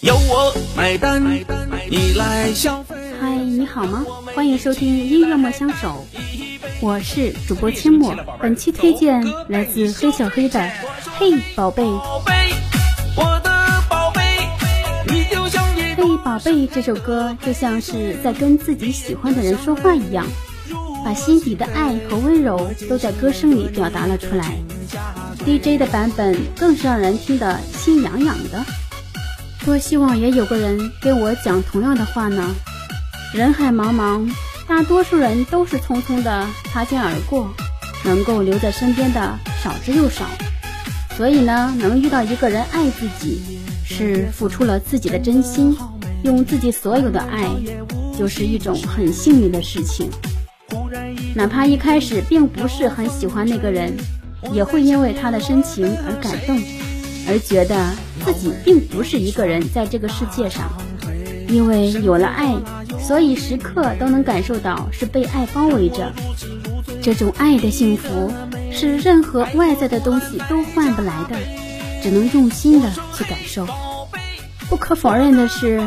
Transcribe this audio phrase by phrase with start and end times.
[0.00, 1.20] 由我买单，
[1.90, 2.94] 你来消费。
[3.20, 4.06] 嗨，你好吗？
[4.32, 6.06] 欢迎收听音乐莫相守，
[6.80, 8.14] 我是主播阡陌。
[8.40, 10.60] 本期推荐来自黑小黑的
[11.18, 11.82] 《嘿宝贝》。
[13.16, 13.50] 我的
[13.90, 14.48] 宝贝，
[15.08, 20.24] 你就像一嘿宝贝这首歌就像是在跟自己喜欢的人说话一样，
[21.04, 24.56] 把心底的爱和温柔都在歌声里表达了出来。
[25.44, 28.64] DJ 的版本更是让人听得心痒痒的。
[29.64, 32.54] 多希望也有个人跟我讲同样的话呢。
[33.34, 34.26] 人海茫茫，
[34.66, 37.50] 大多数人都是匆匆的擦肩而过，
[38.04, 40.24] 能够留在身边的少之又少。
[41.14, 45.76] 所以呢，能遇到一个人爱自己，是付出了自己的真心，
[46.22, 47.50] 用自己所有的爱，
[48.18, 50.08] 就是一种很幸运的事情。
[51.34, 53.94] 哪怕一开始并不是很喜欢那个人，
[54.54, 56.58] 也会因为他的深情而感动，
[57.28, 58.07] 而觉得。
[58.28, 60.70] 自己并不是一个人在这个世界上，
[61.48, 62.54] 因为有了爱，
[63.00, 66.12] 所以时刻都能感受到是被爱包围着。
[67.00, 68.30] 这种爱的幸福，
[68.70, 71.36] 是任何外在的东西都换不来的，
[72.02, 73.66] 只能用心的去感受。
[74.68, 75.82] 不可否认的是，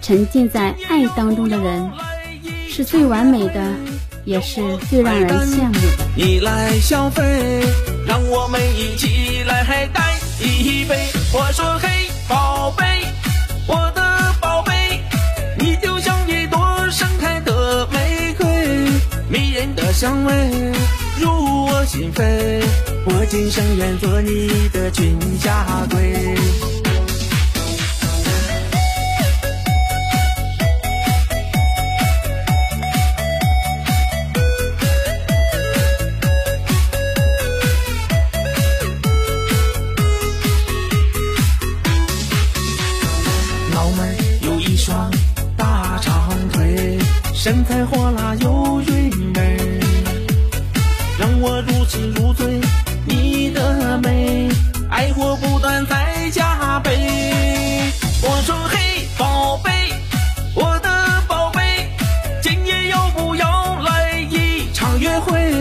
[0.00, 1.90] 沉浸在爱当中的人，
[2.70, 3.74] 是最完美的，
[4.24, 6.06] 也是最让人羡慕的。
[6.16, 7.60] 你来消费，
[8.06, 10.11] 让我们一起来干
[10.42, 11.08] 一杯。
[11.32, 11.88] 我说嘿，
[12.28, 12.84] 宝贝，
[13.66, 15.00] 我的宝贝，
[15.58, 16.58] 你就像一朵
[16.90, 18.46] 盛开的玫瑰，
[19.28, 20.32] 迷人的香味
[21.20, 22.62] 入我心扉，
[23.06, 26.71] 我今生愿做你的裙下贵。
[47.42, 49.80] 身材火辣又韵味，
[51.18, 52.60] 让我如痴如醉。
[53.04, 54.48] 你的美，
[54.88, 57.90] 爱火不断再加倍。
[58.22, 59.92] 我说嘿，宝贝，
[60.54, 60.88] 我的
[61.26, 61.90] 宝贝，
[62.40, 65.52] 今夜要不要来一场约会？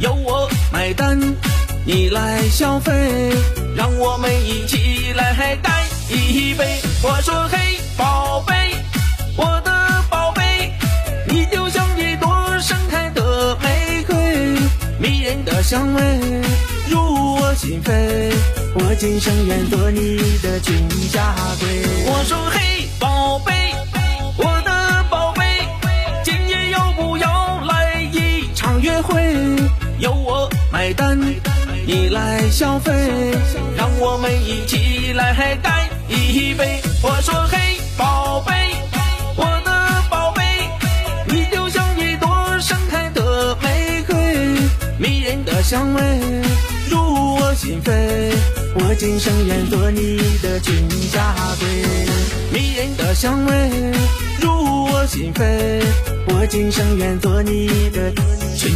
[0.00, 1.18] 由我买单，
[1.86, 2.92] 你来消费，
[3.74, 5.72] 让我们一起来干
[6.10, 6.82] 一杯。
[7.02, 8.63] 我说嘿，宝贝。
[15.74, 16.02] 香味
[16.88, 17.90] 入我心扉，
[18.74, 21.68] 我今生愿做你的君家贵。
[22.06, 23.74] 我说嘿，宝贝，
[24.36, 25.66] 我的宝贝，
[26.22, 29.36] 今夜要不要来一场约会？
[29.98, 31.18] 由我买单，
[31.84, 32.92] 你来消费，
[33.76, 35.74] 让我们一起来干
[36.08, 36.80] 一杯。
[37.02, 37.58] 我说嘿，
[45.64, 46.02] 香味
[46.90, 46.98] 入
[47.36, 47.90] 我心扉，
[48.74, 51.66] 我今生愿做你的君家鬼。
[52.52, 53.70] 迷人的香味
[54.42, 54.50] 入
[54.84, 55.82] 我心扉，
[56.28, 58.12] 我今生愿做你的
[58.54, 58.73] 裙。